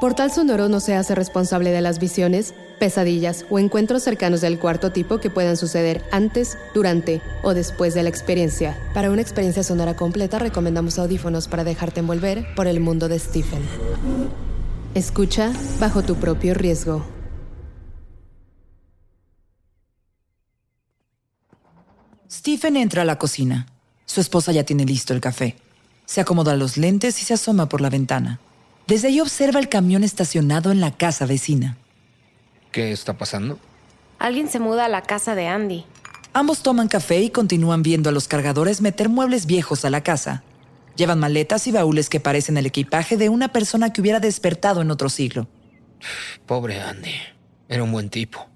Portal 0.00 0.30
Sonoro 0.30 0.68
no 0.68 0.78
se 0.78 0.94
hace 0.94 1.16
responsable 1.16 1.72
de 1.72 1.80
las 1.80 1.98
visiones, 1.98 2.54
pesadillas 2.78 3.44
o 3.50 3.58
encuentros 3.58 4.04
cercanos 4.04 4.40
del 4.40 4.60
cuarto 4.60 4.92
tipo 4.92 5.18
que 5.18 5.28
puedan 5.28 5.56
suceder 5.56 6.04
antes, 6.12 6.56
durante 6.72 7.20
o 7.42 7.52
después 7.52 7.94
de 7.94 8.04
la 8.04 8.08
experiencia. 8.08 8.78
Para 8.94 9.10
una 9.10 9.22
experiencia 9.22 9.64
sonora 9.64 9.96
completa 9.96 10.38
recomendamos 10.38 11.00
audífonos 11.00 11.48
para 11.48 11.64
dejarte 11.64 11.98
envolver 11.98 12.46
por 12.54 12.68
el 12.68 12.78
mundo 12.78 13.08
de 13.08 13.18
Stephen. 13.18 13.62
Escucha 14.94 15.52
bajo 15.80 16.02
tu 16.02 16.14
propio 16.14 16.54
riesgo. 16.54 17.04
Stephen 22.30 22.76
entra 22.76 23.02
a 23.02 23.04
la 23.04 23.18
cocina. 23.18 23.66
Su 24.06 24.20
esposa 24.20 24.52
ya 24.52 24.62
tiene 24.62 24.84
listo 24.84 25.12
el 25.12 25.20
café. 25.20 25.56
Se 26.06 26.20
acomoda 26.20 26.54
los 26.54 26.76
lentes 26.76 27.20
y 27.20 27.24
se 27.24 27.34
asoma 27.34 27.68
por 27.68 27.80
la 27.80 27.90
ventana. 27.90 28.38
Desde 28.88 29.08
ahí 29.08 29.20
observa 29.20 29.60
el 29.60 29.68
camión 29.68 30.02
estacionado 30.02 30.72
en 30.72 30.80
la 30.80 30.96
casa 30.96 31.26
vecina. 31.26 31.76
¿Qué 32.72 32.90
está 32.90 33.18
pasando? 33.18 33.58
Alguien 34.18 34.48
se 34.48 34.60
muda 34.60 34.86
a 34.86 34.88
la 34.88 35.02
casa 35.02 35.34
de 35.34 35.46
Andy. 35.46 35.84
Ambos 36.32 36.62
toman 36.62 36.88
café 36.88 37.20
y 37.20 37.28
continúan 37.28 37.82
viendo 37.82 38.08
a 38.08 38.12
los 38.12 38.28
cargadores 38.28 38.80
meter 38.80 39.10
muebles 39.10 39.44
viejos 39.44 39.84
a 39.84 39.90
la 39.90 40.02
casa. 40.02 40.42
Llevan 40.96 41.18
maletas 41.18 41.66
y 41.66 41.72
baúles 41.72 42.08
que 42.08 42.18
parecen 42.18 42.56
el 42.56 42.64
equipaje 42.64 43.18
de 43.18 43.28
una 43.28 43.48
persona 43.48 43.92
que 43.92 44.00
hubiera 44.00 44.20
despertado 44.20 44.80
en 44.80 44.90
otro 44.90 45.10
siglo. 45.10 45.48
Pobre 46.46 46.80
Andy. 46.80 47.14
Era 47.68 47.82
un 47.82 47.92
buen 47.92 48.08
tipo. 48.08 48.48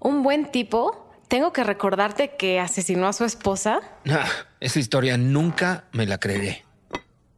¿Un 0.00 0.24
buen 0.24 0.50
tipo? 0.50 1.08
Tengo 1.28 1.52
que 1.52 1.62
recordarte 1.62 2.34
que 2.36 2.58
asesinó 2.58 3.06
a 3.06 3.12
su 3.12 3.24
esposa. 3.24 3.80
Ah, 4.10 4.26
esa 4.58 4.80
historia 4.80 5.16
nunca 5.16 5.84
me 5.92 6.04
la 6.04 6.18
creeré. 6.18 6.64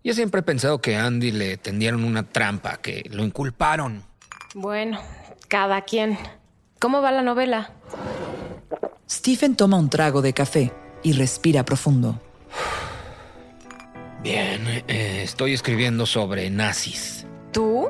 Yo 0.02 0.14
siempre 0.14 0.40
he 0.40 0.42
pensado 0.42 0.80
que 0.80 0.96
a 0.96 1.04
Andy 1.04 1.30
le 1.30 1.56
tendieron 1.58 2.04
una 2.04 2.22
trampa, 2.22 2.78
que 2.78 3.02
lo 3.10 3.22
inculparon. 3.22 4.02
Bueno, 4.54 4.98
cada 5.48 5.82
quien. 5.82 6.18
¿Cómo 6.78 7.02
va 7.02 7.12
la 7.12 7.22
novela? 7.22 7.72
Stephen 9.08 9.56
toma 9.56 9.76
un 9.76 9.90
trago 9.90 10.22
de 10.22 10.32
café 10.32 10.72
y 11.02 11.12
respira 11.12 11.64
profundo. 11.64 12.18
Bien, 14.22 14.66
eh, 14.88 15.20
estoy 15.22 15.52
escribiendo 15.52 16.06
sobre 16.06 16.48
nazis. 16.48 17.26
¿Tú? 17.52 17.88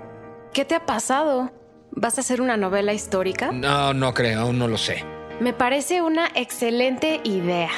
¿Qué 0.52 0.64
te 0.64 0.74
ha 0.74 0.86
pasado? 0.86 1.52
¿Vas 1.92 2.18
a 2.18 2.22
hacer 2.22 2.40
una 2.40 2.56
novela 2.56 2.92
histórica? 2.92 3.52
No, 3.52 3.94
no 3.94 4.14
creo, 4.14 4.40
aún 4.40 4.58
no 4.58 4.66
lo 4.66 4.78
sé. 4.78 5.04
Me 5.40 5.52
parece 5.52 6.02
una 6.02 6.28
excelente 6.34 7.20
idea. 7.24 7.70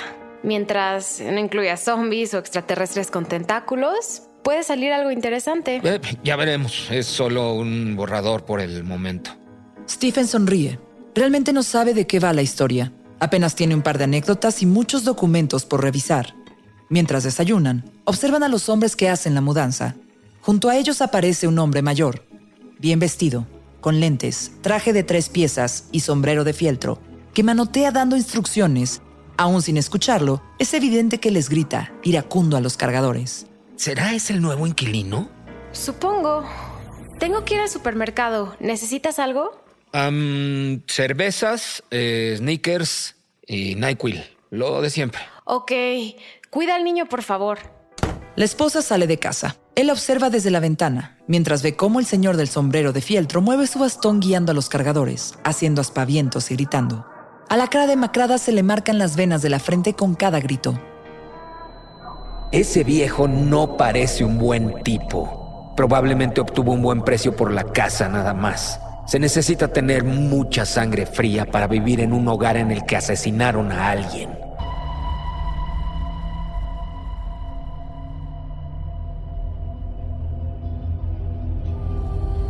Mientras 0.42 1.20
no 1.20 1.38
incluya 1.38 1.76
zombies 1.76 2.34
o 2.34 2.38
extraterrestres 2.38 3.10
con 3.10 3.26
tentáculos, 3.26 4.22
puede 4.42 4.62
salir 4.64 4.92
algo 4.92 5.10
interesante. 5.10 5.80
Eh, 5.82 6.00
ya 6.24 6.36
veremos, 6.36 6.88
es 6.90 7.06
solo 7.06 7.54
un 7.54 7.94
borrador 7.96 8.44
por 8.44 8.60
el 8.60 8.82
momento. 8.84 9.30
Stephen 9.88 10.26
sonríe. 10.26 10.78
Realmente 11.14 11.52
no 11.52 11.62
sabe 11.62 11.94
de 11.94 12.06
qué 12.06 12.18
va 12.18 12.32
la 12.32 12.42
historia. 12.42 12.92
Apenas 13.20 13.54
tiene 13.54 13.74
un 13.74 13.82
par 13.82 13.98
de 13.98 14.04
anécdotas 14.04 14.62
y 14.62 14.66
muchos 14.66 15.04
documentos 15.04 15.64
por 15.64 15.82
revisar. 15.82 16.34
Mientras 16.88 17.22
desayunan, 17.22 17.84
observan 18.04 18.42
a 18.42 18.48
los 18.48 18.68
hombres 18.68 18.96
que 18.96 19.08
hacen 19.08 19.34
la 19.34 19.40
mudanza. 19.40 19.94
Junto 20.40 20.68
a 20.68 20.76
ellos 20.76 21.00
aparece 21.00 21.46
un 21.46 21.58
hombre 21.58 21.82
mayor, 21.82 22.26
bien 22.80 22.98
vestido, 22.98 23.46
con 23.80 24.00
lentes, 24.00 24.52
traje 24.60 24.92
de 24.92 25.04
tres 25.04 25.28
piezas 25.28 25.84
y 25.92 26.00
sombrero 26.00 26.42
de 26.42 26.52
fieltro, 26.52 26.98
que 27.32 27.44
manotea 27.44 27.92
dando 27.92 28.16
instrucciones 28.16 29.02
Aún 29.36 29.62
sin 29.62 29.76
escucharlo, 29.76 30.42
es 30.58 30.74
evidente 30.74 31.18
que 31.20 31.30
les 31.30 31.48
grita, 31.48 31.92
iracundo 32.02 32.56
a 32.56 32.60
los 32.60 32.76
cargadores. 32.76 33.46
¿Será 33.76 34.14
ese 34.14 34.34
el 34.34 34.42
nuevo 34.42 34.66
inquilino? 34.66 35.28
Supongo. 35.72 36.44
Tengo 37.18 37.44
que 37.44 37.54
ir 37.54 37.60
al 37.60 37.68
supermercado. 37.68 38.56
¿Necesitas 38.60 39.18
algo? 39.18 39.60
cervezas, 40.86 41.84
eh, 41.90 42.34
sneakers 42.38 43.14
y 43.46 43.74
NyQuil. 43.74 44.22
Lo 44.50 44.80
de 44.80 44.90
siempre. 44.90 45.20
Ok. 45.44 45.72
Cuida 46.50 46.76
al 46.76 46.84
niño, 46.84 47.06
por 47.06 47.22
favor. 47.22 47.58
La 48.36 48.44
esposa 48.44 48.80
sale 48.80 49.06
de 49.06 49.18
casa. 49.18 49.56
Él 49.74 49.90
observa 49.90 50.30
desde 50.30 50.50
la 50.50 50.60
ventana, 50.60 51.18
mientras 51.26 51.62
ve 51.62 51.76
cómo 51.76 52.00
el 52.00 52.06
señor 52.06 52.36
del 52.36 52.48
sombrero 52.48 52.92
de 52.92 53.00
fieltro 53.00 53.40
mueve 53.40 53.66
su 53.66 53.78
bastón 53.78 54.20
guiando 54.20 54.52
a 54.52 54.54
los 54.54 54.68
cargadores, 54.68 55.34
haciendo 55.44 55.80
aspavientos 55.80 56.50
y 56.50 56.56
gritando. 56.56 57.06
A 57.52 57.56
la 57.58 57.66
cara 57.66 57.86
demacrada 57.86 58.38
se 58.38 58.50
le 58.50 58.62
marcan 58.62 58.96
las 58.96 59.14
venas 59.14 59.42
de 59.42 59.50
la 59.50 59.58
frente 59.58 59.92
con 59.92 60.14
cada 60.14 60.40
grito. 60.40 60.72
Ese 62.50 62.82
viejo 62.82 63.28
no 63.28 63.76
parece 63.76 64.24
un 64.24 64.38
buen 64.38 64.82
tipo. 64.82 65.74
Probablemente 65.76 66.40
obtuvo 66.40 66.72
un 66.72 66.80
buen 66.80 67.02
precio 67.02 67.36
por 67.36 67.52
la 67.52 67.64
casa 67.64 68.08
nada 68.08 68.32
más. 68.32 68.80
Se 69.06 69.18
necesita 69.18 69.68
tener 69.68 70.02
mucha 70.02 70.64
sangre 70.64 71.04
fría 71.04 71.44
para 71.44 71.66
vivir 71.66 72.00
en 72.00 72.14
un 72.14 72.26
hogar 72.26 72.56
en 72.56 72.70
el 72.70 72.86
que 72.86 72.96
asesinaron 72.96 73.70
a 73.70 73.90
alguien. 73.90 74.30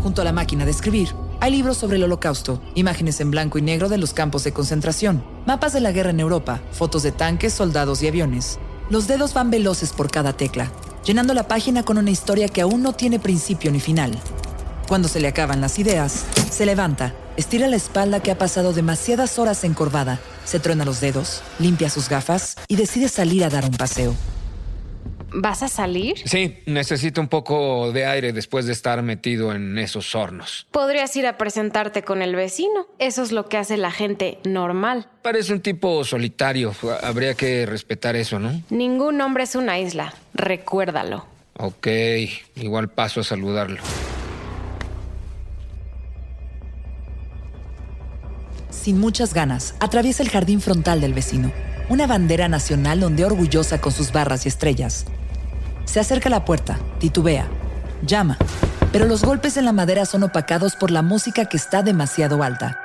Junto 0.01 0.23
a 0.23 0.25
la 0.25 0.33
máquina 0.33 0.65
de 0.65 0.71
escribir, 0.71 1.09
hay 1.43 1.51
libros 1.51 1.77
sobre 1.77 1.97
el 1.97 2.05
holocausto, 2.05 2.63
imágenes 2.77 3.21
en 3.21 3.33
blanco 3.33 3.59
y 3.59 3.63
negro 3.63 3.89
de 3.89 3.99
los 3.99 4.15
campos 4.15 4.45
de 4.45 4.53
concentración, 4.53 5.25
mapas 5.45 5.73
de 5.73 5.81
la 5.81 5.91
guerra 5.91 6.11
en 6.11 6.21
Europa, 6.21 6.63
fotos 6.71 7.03
de 7.03 7.11
tanques, 7.11 7.53
soldados 7.53 8.01
y 8.01 8.07
aviones. 8.07 8.61
Los 8.91 9.09
dedos 9.09 9.35
van 9.35 9.51
veloces 9.51 9.93
por 9.93 10.09
cada 10.09 10.35
tecla, 10.35 10.71
llenando 11.05 11.35
la 11.35 11.49
página 11.49 11.83
con 11.83 11.99
una 11.99 12.13
historia 12.13 12.47
que 12.47 12.61
aún 12.61 12.81
no 12.81 12.93
tiene 12.93 13.19
principio 13.19 13.73
ni 13.73 13.81
final. 13.81 14.17
Cuando 14.87 15.09
se 15.09 15.19
le 15.19 15.27
acaban 15.27 15.61
las 15.61 15.81
ideas, 15.81 16.27
se 16.49 16.65
levanta, 16.65 17.13
estira 17.37 17.67
la 17.67 17.75
espalda 17.75 18.21
que 18.21 18.31
ha 18.31 18.39
pasado 18.39 18.73
demasiadas 18.73 19.37
horas 19.41 19.65
encorvada, 19.65 20.21
se 20.45 20.61
truena 20.61 20.85
los 20.85 21.01
dedos, 21.01 21.43
limpia 21.59 21.91
sus 21.91 22.09
gafas 22.09 22.55
y 22.69 22.77
decide 22.77 23.09
salir 23.09 23.43
a 23.45 23.51
dar 23.51 23.65
un 23.65 23.73
paseo. 23.73 24.15
¿Vas 25.35 25.63
a 25.63 25.69
salir? 25.69 26.17
Sí, 26.25 26.59
necesito 26.67 27.21
un 27.21 27.29
poco 27.29 27.91
de 27.93 28.07
aire 28.07 28.33
después 28.33 28.67
de 28.67 28.73
estar 28.73 29.03
metido 29.03 29.55
en 29.55 29.79
esos 29.79 30.15
hornos. 30.15 30.67
Podrías 30.71 31.15
ir 31.17 31.27
a 31.27 31.39
presentarte 31.39 32.03
con 32.03 32.23
el 32.23 32.35
vecino. 32.37 32.87
Eso 32.99 33.23
es 33.23 33.33
lo 33.33 33.49
que 33.49 33.57
hace 33.57 33.77
la 33.77 33.91
gente 33.91 34.39
normal. 34.45 35.09
Parece 35.23 35.53
un 35.53 35.61
tipo 35.61 36.05
solitario. 36.05 36.75
Habría 37.03 37.35
que 37.35 37.67
respetar 37.67 38.17
eso, 38.17 38.39
¿no? 38.39 38.63
Ningún 38.71 39.21
hombre 39.21 39.45
es 39.45 39.55
una 39.55 39.79
isla. 39.79 40.15
Recuérdalo. 40.35 41.27
Ok, 41.59 41.87
igual 42.57 42.89
paso 42.89 43.21
a 43.21 43.25
saludarlo. 43.25 43.81
Sin 48.71 48.99
muchas 48.99 49.33
ganas, 49.33 49.77
atraviesa 49.79 50.23
el 50.23 50.31
jardín 50.31 50.61
frontal 50.61 51.01
del 51.01 51.15
vecino. 51.15 51.53
Una 51.89 52.07
bandera 52.07 52.49
nacional 52.49 53.03
ondea 53.05 53.27
orgullosa 53.27 53.81
con 53.81 53.93
sus 53.93 54.13
barras 54.13 54.45
y 54.45 54.49
estrellas. 54.49 55.07
Se 55.93 56.01
acerca 56.01 56.31
a 56.31 56.31
la 56.31 56.47
puerta, 56.47 56.79
titubea, 57.01 57.47
llama, 58.01 58.39
pero 58.93 59.05
los 59.05 59.23
golpes 59.23 59.59
en 59.59 59.67
la 59.67 59.75
madera 59.75 60.07
son 60.07 60.23
opacados 60.23 60.75
por 60.75 60.91
la 60.91 61.03
música 61.03 61.45
que 61.45 61.59
está 61.59 61.83
demasiado 61.83 62.43
alta. 62.43 62.81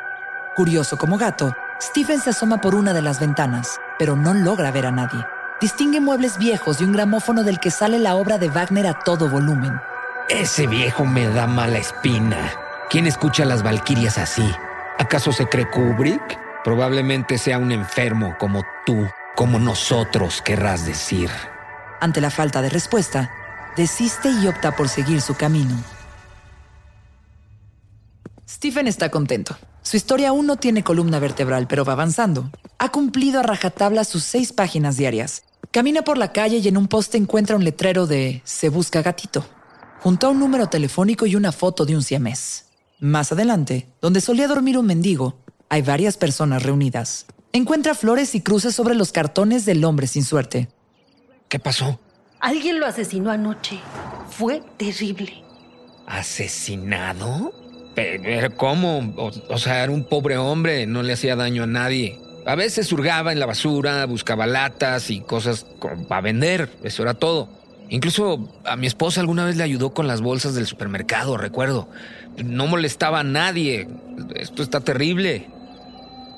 Curioso 0.58 0.98
como 0.98 1.18
gato, 1.18 1.56
Stephen 1.82 2.20
se 2.20 2.32
asoma 2.32 2.60
por 2.60 2.76
una 2.76 2.92
de 2.92 3.02
las 3.02 3.22
ventanas, 3.22 3.80
pero 3.98 4.18
no 4.18 4.34
logra 4.34 4.72
ver 4.72 4.88
a 4.88 4.92
nadie. 4.92 5.26
Distingue 5.62 6.02
muebles 6.02 6.38
viejos 6.38 6.82
y 6.82 6.84
un 6.84 6.92
gramófono 6.92 7.46
del 7.46 7.62
que 7.62 7.72
sale 7.72 7.98
la 7.98 8.14
obra 8.16 8.38
de 8.40 8.50
Wagner 8.50 8.88
a 8.88 9.00
todo 9.00 9.30
volumen. 9.30 9.80
Ese 10.28 10.68
viejo 10.68 11.06
me 11.06 11.30
da 11.30 11.48
mala 11.48 11.78
espina. 11.78 12.52
¿Quién 12.90 13.08
escucha 13.08 13.46
las 13.46 13.64
valquirias 13.64 14.18
así? 14.18 14.54
¿Acaso 15.00 15.32
se 15.32 15.48
cree 15.48 15.70
Kubrick? 15.70 16.38
Probablemente 16.66 17.38
sea 17.38 17.58
un 17.58 17.72
enfermo 17.72 18.36
como 18.38 18.66
tú, 18.86 19.08
como 19.34 19.60
nosotros, 19.60 20.42
querrás 20.42 20.86
decir. 20.86 21.30
Ante 22.00 22.22
la 22.22 22.30
falta 22.30 22.62
de 22.62 22.70
respuesta, 22.70 23.32
desiste 23.76 24.30
y 24.30 24.48
opta 24.48 24.76
por 24.76 24.90
seguir 24.90 25.22
su 25.22 25.36
camino. 25.36 25.76
Stephen 28.48 28.88
está 28.88 29.10
contento. 29.10 29.58
Su 29.82 29.98
historia 29.98 30.30
aún 30.30 30.46
no 30.46 30.58
tiene 30.58 30.84
columna 30.84 31.20
vertebral, 31.20 31.68
pero 31.68 31.86
va 31.86 31.94
avanzando. 31.94 32.52
Ha 32.78 32.90
cumplido 32.90 33.40
a 33.40 33.44
rajatabla 33.44 34.04
sus 34.04 34.24
seis 34.24 34.54
páginas 34.54 34.98
diarias. 34.98 35.44
Camina 35.72 36.02
por 36.04 36.18
la 36.18 36.32
calle 36.32 36.58
y 36.58 36.68
en 36.68 36.78
un 36.78 36.88
poste 36.88 37.18
encuentra 37.18 37.56
un 37.56 37.64
letrero 37.64 38.08
de 38.08 38.42
Se 38.46 38.70
busca 38.70 39.02
gatito, 39.02 39.46
junto 40.00 40.28
a 40.28 40.30
un 40.30 40.40
número 40.40 40.68
telefónico 40.68 41.26
y 41.26 41.36
una 41.36 41.52
foto 41.52 41.86
de 41.86 41.96
un 41.96 42.04
siamés. 42.04 42.66
Más 43.00 43.32
adelante, 43.32 43.88
donde 44.02 44.22
solía 44.22 44.48
dormir 44.48 44.78
un 44.78 44.86
mendigo, 44.86 45.38
hay 45.70 45.82
varias 45.82 46.18
personas 46.18 46.64
reunidas. 46.64 47.26
Encuentra 47.54 47.96
flores 47.96 48.36
y 48.36 48.42
cruces 48.42 48.76
sobre 48.76 48.96
los 48.96 49.12
cartones 49.12 49.66
del 49.66 49.84
hombre 49.84 50.08
sin 50.08 50.24
suerte. 50.24 50.70
¿Qué 51.50 51.60
pasó? 51.60 52.00
Alguien 52.40 52.80
lo 52.80 52.86
asesinó 52.86 53.32
anoche. 53.32 53.80
Fue 54.30 54.62
terrible. 54.78 55.44
¿Asesinado? 56.06 57.52
Pero, 57.96 58.56
¿Cómo? 58.56 59.14
O, 59.18 59.58
sea, 59.58 59.84
era 59.84 59.92
un 59.92 60.04
pobre 60.04 60.38
hombre, 60.38 60.86
no 60.86 61.02
le 61.04 61.14
hacía 61.14 61.36
daño 61.36 61.64
a 61.64 61.68
nadie. 61.68 62.20
A 62.46 62.56
veces 62.56 62.92
hurgaba 62.92 63.32
en 63.32 63.40
la 63.40 63.46
basura, 63.46 64.06
buscaba 64.06 64.46
latas 64.46 65.10
y 65.10 65.22
cosas 65.22 65.66
para 66.08 66.22
vender, 66.22 66.70
eso 66.84 67.04
era 67.04 67.16
todo. 67.16 67.50
Incluso 67.90 68.48
a 68.66 68.76
mi 68.76 68.88
esposa 68.88 69.22
alguna 69.22 69.46
vez 69.46 69.56
le 69.56 69.64
ayudó 69.64 69.94
con 69.94 70.08
las 70.08 70.22
bolsas 70.22 70.54
del 70.54 70.68
supermercado, 70.68 71.38
recuerdo. 71.38 71.90
No 72.38 72.68
molestaba 72.68 73.22
a 73.22 73.24
nadie. 73.24 73.88
Esto 74.36 74.62
está 74.62 74.82
terrible. 74.82 75.48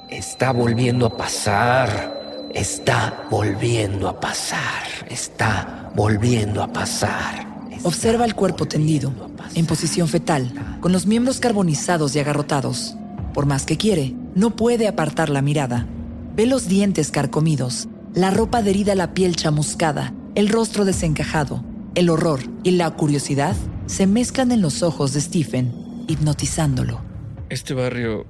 Está 0.09 0.51
volviendo 0.51 1.06
a 1.06 1.17
pasar. 1.17 2.29
Está 2.54 3.28
volviendo 3.30 4.10
a 4.10 4.19
pasar. 4.19 4.84
Está 5.07 5.92
volviendo 5.96 6.63
a 6.63 6.74
pasar. 6.74 7.48
Observa 7.84 8.25
el 8.25 8.34
cuerpo 8.34 8.66
tendido, 8.66 9.13
en 9.56 9.66
posición 9.66 10.07
fetal, 10.07 10.51
con 10.81 10.92
los 10.92 11.06
miembros 11.06 11.40
carbonizados 11.40 12.16
y 12.16 12.19
agarrotados. 12.19 12.96
Por 13.34 13.46
más 13.46 13.66
que 13.66 13.78
quiere, 13.78 14.16
no 14.36 14.56
puede 14.56 14.88
apartar 14.88 15.30
la 15.30 15.42
mirada. 15.42 15.88
Ve 16.36 16.48
los 16.48 16.68
dientes 16.68 17.12
carcomidos, 17.12 17.88
la 18.13 18.31
ropa 18.31 18.60
adherida 18.60 18.94
a 18.94 18.95
la 18.95 19.13
piel 19.13 19.36
chamuscada, 19.36 20.13
el 20.36 20.50
rostro 20.50 20.86
desencajado. 20.86 21.63
El 21.95 22.10
horror 22.10 22.42
y 22.63 22.72
la 22.72 22.90
curiosidad 22.92 23.56
se 23.86 24.07
mezclan 24.07 24.52
en 24.52 24.62
los 24.62 24.84
ojos 24.84 25.13
de 25.13 25.22
Stephen, 25.22 25.74
hipnotizándolo. 26.07 27.02
Este 27.50 27.74
barrio 27.74 28.25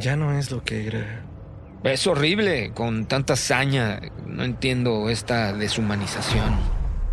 ya 0.00 0.16
no 0.16 0.36
es 0.36 0.50
lo 0.50 0.62
que 0.62 0.86
era. 0.86 1.29
Es 1.82 2.06
horrible, 2.06 2.72
con 2.74 3.06
tanta 3.06 3.36
saña. 3.36 4.00
No 4.26 4.44
entiendo 4.44 5.08
esta 5.08 5.54
deshumanización. 5.54 6.58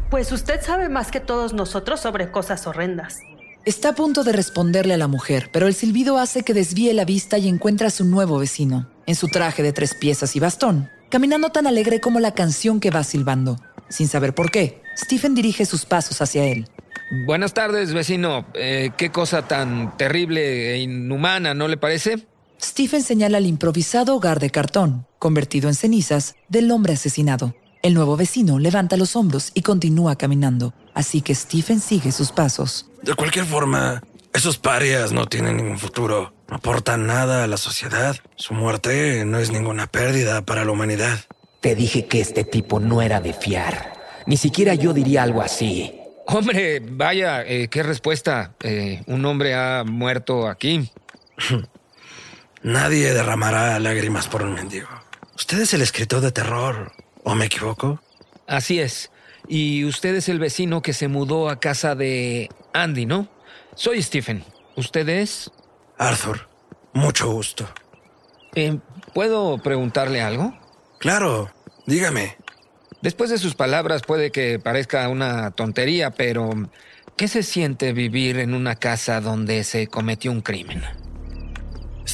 Pues 0.09 0.31
usted 0.31 0.61
sabe 0.61 0.89
más 0.89 1.09
que 1.09 1.21
todos 1.21 1.53
nosotros 1.53 2.01
sobre 2.01 2.31
cosas 2.31 2.67
horrendas. 2.67 3.19
Está 3.63 3.89
a 3.89 3.95
punto 3.95 4.23
de 4.23 4.33
responderle 4.33 4.93
a 4.93 4.97
la 4.97 5.07
mujer, 5.07 5.49
pero 5.51 5.67
el 5.67 5.73
silbido 5.73 6.17
hace 6.17 6.43
que 6.43 6.53
desvíe 6.53 6.93
la 6.93 7.05
vista 7.05 7.37
y 7.37 7.47
encuentra 7.47 7.87
a 7.87 7.91
su 7.91 8.05
nuevo 8.05 8.39
vecino, 8.39 8.89
en 9.05 9.15
su 9.15 9.27
traje 9.27 9.63
de 9.63 9.73
tres 9.73 9.93
piezas 9.93 10.35
y 10.35 10.39
bastón, 10.39 10.89
caminando 11.09 11.49
tan 11.49 11.67
alegre 11.67 11.99
como 11.99 12.19
la 12.19 12.33
canción 12.33 12.79
que 12.79 12.91
va 12.91 13.03
silbando. 13.03 13.57
Sin 13.89 14.07
saber 14.07 14.33
por 14.33 14.51
qué, 14.51 14.81
Stephen 14.97 15.35
dirige 15.35 15.65
sus 15.65 15.85
pasos 15.85 16.21
hacia 16.21 16.45
él. 16.45 16.67
Buenas 17.25 17.53
tardes, 17.53 17.93
vecino. 17.93 18.45
Eh, 18.53 18.91
qué 18.97 19.11
cosa 19.11 19.47
tan 19.47 19.97
terrible 19.97 20.73
e 20.73 20.77
inhumana, 20.79 21.53
¿no 21.53 21.67
le 21.67 21.77
parece? 21.77 22.25
Stephen 22.61 23.03
señala 23.03 23.37
el 23.37 23.45
improvisado 23.45 24.15
hogar 24.15 24.39
de 24.39 24.49
cartón, 24.49 25.05
convertido 25.19 25.69
en 25.69 25.75
cenizas, 25.75 26.35
del 26.49 26.71
hombre 26.71 26.93
asesinado. 26.93 27.55
El 27.83 27.93
nuevo 27.93 28.17
vecino 28.17 28.57
levanta 28.57 28.97
los 28.97 29.15
hombros 29.15 29.51
y 29.53 29.61
continúa 29.61 30.15
caminando, 30.15 30.73
así 30.93 31.21
que 31.21 31.35
Stephen 31.35 31.79
sigue 31.79 32.11
sus 32.11 32.31
pasos. 32.31 32.89
De 33.03 33.13
cualquier 33.13 33.45
forma, 33.45 34.01
esos 34.33 34.57
parias 34.57 35.11
no 35.11 35.27
tienen 35.27 35.57
ningún 35.57 35.77
futuro, 35.77 36.33
no 36.49 36.55
aportan 36.55 37.05
nada 37.05 37.43
a 37.43 37.47
la 37.47 37.57
sociedad. 37.57 38.17
Su 38.35 38.55
muerte 38.55 39.23
no 39.25 39.37
es 39.37 39.51
ninguna 39.51 39.87
pérdida 39.87 40.41
para 40.41 40.65
la 40.65 40.71
humanidad. 40.71 41.19
Te 41.61 41.75
dije 41.75 42.07
que 42.07 42.21
este 42.21 42.43
tipo 42.43 42.79
no 42.79 43.01
era 43.01 43.21
de 43.21 43.33
fiar. 43.33 43.93
Ni 44.25 44.37
siquiera 44.37 44.73
yo 44.73 44.93
diría 44.93 45.23
algo 45.23 45.41
así. 45.41 45.93
Hombre, 46.25 46.81
vaya, 46.81 47.43
eh, 47.43 47.69
qué 47.69 47.83
respuesta. 47.83 48.55
Eh, 48.61 49.01
un 49.07 49.23
hombre 49.25 49.53
ha 49.55 49.83
muerto 49.85 50.47
aquí. 50.47 50.91
Nadie 52.67 53.13
derramará 53.13 53.79
lágrimas 53.79 54.27
por 54.27 54.43
un 54.43 54.53
mendigo. 54.53 54.89
Usted 55.37 55.61
es 55.61 55.73
el 55.73 55.81
escritor 55.81 56.19
de 56.19 56.33
terror, 56.33 56.91
¿o 57.23 57.33
me 57.33 57.45
equivoco? 57.45 58.01
Así 58.45 58.81
es. 58.81 59.09
Y 59.47 59.85
usted 59.85 60.13
es 60.15 60.27
el 60.27 60.37
vecino 60.37 60.81
que 60.81 60.91
se 60.91 61.07
mudó 61.07 61.47
a 61.47 61.61
casa 61.61 61.95
de 61.95 62.49
Andy, 62.73 63.05
¿no? 63.05 63.29
Soy 63.73 64.03
Stephen. 64.03 64.43
¿Usted 64.75 65.07
es? 65.07 65.49
Arthur. 65.97 66.49
Mucho 66.91 67.31
gusto. 67.31 67.65
Eh, 68.53 68.77
¿Puedo 69.13 69.59
preguntarle 69.59 70.21
algo? 70.21 70.53
Claro, 70.99 71.49
dígame. 71.85 72.35
Después 73.01 73.29
de 73.29 73.37
sus 73.37 73.55
palabras 73.55 74.01
puede 74.01 74.29
que 74.29 74.59
parezca 74.59 75.07
una 75.07 75.51
tontería, 75.51 76.11
pero 76.11 76.49
¿qué 77.15 77.29
se 77.29 77.43
siente 77.43 77.93
vivir 77.93 78.39
en 78.39 78.53
una 78.53 78.75
casa 78.75 79.21
donde 79.21 79.63
se 79.63 79.87
cometió 79.87 80.33
un 80.33 80.41
crimen? 80.41 80.83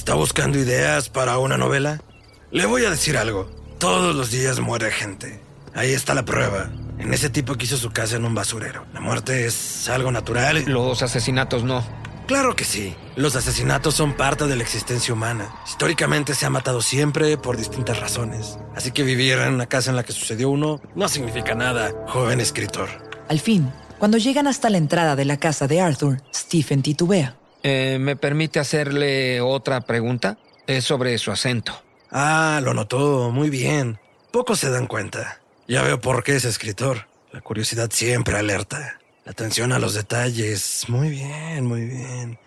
¿Está 0.04 0.16
buscando 0.16 0.60
ideas 0.60 1.08
para 1.08 1.38
una 1.38 1.58
novela? 1.58 2.02
Le 2.52 2.66
voy 2.66 2.84
a 2.84 2.90
decir 2.90 3.16
algo. 3.16 3.50
Todos 3.80 4.14
los 4.14 4.32
días 4.32 4.60
muere 4.60 4.92
gente. 4.92 5.40
Ahí 5.74 5.94
está 5.94 6.14
la 6.14 6.26
prueba. 6.26 6.70
En 7.00 7.14
ese 7.14 7.30
tipo 7.30 7.56
que 7.56 7.64
hizo 7.64 7.78
su 7.78 7.90
casa 7.92 8.18
en 8.18 8.26
un 8.26 8.36
basurero. 8.36 8.86
La 8.94 9.00
muerte 9.00 9.46
es 9.46 9.88
algo 9.88 10.12
natural. 10.12 10.66
Los 10.68 11.02
asesinatos 11.04 11.64
no. 11.64 11.86
Claro 12.28 12.54
que 12.54 12.66
sí. 12.66 12.94
Los 13.16 13.38
asesinatos 13.38 13.94
son 13.94 14.12
parte 14.12 14.46
de 14.46 14.58
la 14.58 14.64
existencia 14.64 15.14
humana. 15.14 15.56
Históricamente 15.66 16.36
se 16.36 16.46
ha 16.46 16.50
matado 16.50 16.82
siempre 16.82 17.38
por 17.38 17.56
distintas 17.56 18.02
razones. 18.02 18.58
Así 18.76 18.92
que 18.92 19.04
vivir 19.04 19.38
en 19.38 19.54
una 19.54 19.68
casa 19.68 19.90
en 19.90 19.96
la 19.96 20.04
que 20.04 20.12
sucedió 20.12 20.50
uno 20.50 20.82
no 20.96 21.08
significa 21.08 21.56
nada, 21.56 21.94
joven 22.10 22.42
escritor. 22.42 22.90
Al 23.30 23.40
fin, 23.40 23.72
cuando 24.00 24.18
llegan 24.18 24.48
hasta 24.48 24.70
la 24.70 24.80
entrada 24.80 25.16
de 25.16 25.24
la 25.24 25.38
casa 25.38 25.66
de 25.66 25.80
Arthur, 25.80 26.22
Stephen 26.34 26.82
titubea. 26.82 27.38
Eh, 27.64 27.98
¿Me 28.00 28.16
permite 28.16 28.60
hacerle 28.60 29.42
otra 29.42 29.82
pregunta? 29.82 30.38
Es 30.68 30.84
sobre 30.84 31.18
su 31.18 31.32
acento. 31.32 31.82
Ah, 32.12 32.60
lo 32.64 32.74
notó. 32.74 33.32
Muy 33.32 33.50
bien. 33.50 34.00
Pocos 34.32 34.60
se 34.60 34.70
dan 34.70 34.88
cuenta. 34.88 35.40
Ya 35.68 35.82
veo 35.82 36.00
por 36.00 36.24
qué 36.24 36.36
es 36.36 36.46
escritor. 36.46 37.08
La 37.32 37.42
curiosidad 37.42 37.90
siempre 37.92 38.38
alerta. 38.38 39.00
La 39.26 39.32
atención 39.32 39.72
a 39.72 39.80
los 39.80 39.94
detalles. 39.94 40.86
Muy 40.90 41.10
bien, 41.10 41.66
muy 41.66 41.86
bien. 41.86 42.38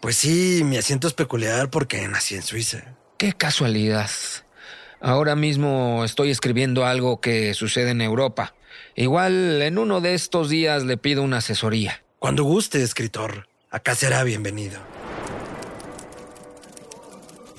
Pues 0.00 0.16
sí, 0.16 0.62
mi 0.64 0.76
acento 0.76 1.08
es 1.08 1.14
peculiar 1.14 1.70
porque 1.70 2.06
nací 2.08 2.34
en 2.34 2.42
Suiza. 2.42 2.96
Qué 3.16 3.32
casualidad. 3.32 4.10
Ahora 5.00 5.34
mismo 5.34 6.04
estoy 6.04 6.30
escribiendo 6.30 6.84
algo 6.84 7.20
que 7.20 7.54
sucede 7.54 7.90
en 7.90 8.02
Europa. 8.02 8.54
Igual 8.94 9.62
en 9.62 9.78
uno 9.78 10.00
de 10.00 10.14
estos 10.14 10.50
días 10.50 10.84
le 10.84 10.96
pido 10.98 11.22
una 11.22 11.38
asesoría. 11.38 12.02
Cuando 12.18 12.44
guste, 12.44 12.82
escritor. 12.82 13.49
Acá 13.72 13.94
será 13.94 14.24
bienvenido. 14.24 14.80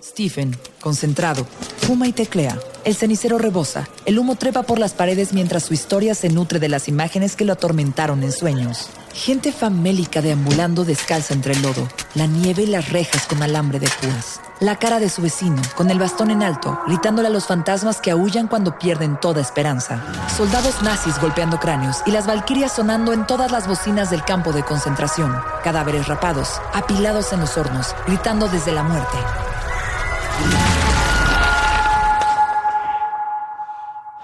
Stephen, 0.03 0.57
concentrado, 0.81 1.47
fuma 1.77 2.05
y 2.05 2.11
teclea. 2.11 2.59
El 2.83 2.95
cenicero 2.95 3.37
rebosa. 3.37 3.87
El 4.05 4.19
humo 4.19 4.35
trepa 4.35 4.63
por 4.63 4.77
las 4.77 4.93
paredes 4.93 5.31
mientras 5.31 5.63
su 5.63 5.73
historia 5.73 6.13
se 6.13 6.27
nutre 6.27 6.59
de 6.59 6.67
las 6.67 6.89
imágenes 6.89 7.37
que 7.37 7.45
lo 7.45 7.53
atormentaron 7.53 8.23
en 8.23 8.33
sueños. 8.33 8.89
Gente 9.13 9.53
famélica 9.53 10.21
deambulando 10.21 10.83
descalza 10.83 11.33
entre 11.33 11.53
el 11.53 11.61
lodo, 11.61 11.87
la 12.13 12.25
nieve 12.25 12.63
y 12.63 12.67
las 12.67 12.89
rejas 12.89 13.25
con 13.25 13.41
alambre 13.41 13.79
de 13.79 13.87
púas. 14.01 14.40
La 14.61 14.75
cara 14.75 14.99
de 14.99 15.09
su 15.09 15.23
vecino, 15.23 15.59
con 15.75 15.89
el 15.89 15.97
bastón 15.97 16.29
en 16.29 16.43
alto, 16.43 16.79
gritándole 16.85 17.29
a 17.29 17.31
los 17.31 17.47
fantasmas 17.47 17.99
que 17.99 18.11
aullan 18.11 18.47
cuando 18.47 18.77
pierden 18.77 19.19
toda 19.19 19.41
esperanza. 19.41 20.03
Soldados 20.37 20.83
nazis 20.83 21.19
golpeando 21.19 21.59
cráneos 21.59 21.97
y 22.05 22.11
las 22.11 22.27
valquirias 22.27 22.71
sonando 22.71 23.11
en 23.11 23.25
todas 23.25 23.51
las 23.51 23.67
bocinas 23.67 24.11
del 24.11 24.23
campo 24.23 24.53
de 24.53 24.61
concentración. 24.61 25.35
Cadáveres 25.63 26.07
rapados, 26.07 26.61
apilados 26.73 27.33
en 27.33 27.39
los 27.39 27.57
hornos, 27.57 27.95
gritando 28.05 28.47
desde 28.49 28.71
la 28.71 28.83
muerte. 28.83 29.17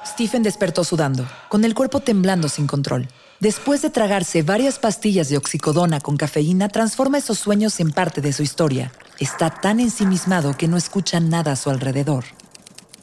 Stephen 0.06 0.44
despertó 0.44 0.84
sudando, 0.84 1.26
con 1.50 1.66
el 1.66 1.74
cuerpo 1.74 2.00
temblando 2.00 2.48
sin 2.48 2.68
control. 2.68 3.08
Después 3.40 3.82
de 3.82 3.90
tragarse 3.90 4.44
varias 4.44 4.78
pastillas 4.78 5.30
de 5.30 5.38
oxicodona 5.38 6.00
con 6.00 6.16
cafeína, 6.16 6.70
transforma 6.70 7.18
esos 7.18 7.40
sueños 7.40 7.80
en 7.80 7.92
parte 7.92 8.22
de 8.22 8.34
su 8.34 8.44
historia. 8.44 8.92
Está 9.20 9.50
tan 9.50 9.80
ensimismado 9.80 10.56
que 10.56 10.68
no 10.68 10.78
escucha 10.78 11.20
nada 11.20 11.54
a 11.54 11.56
su 11.56 11.70
alrededor. 11.70 12.26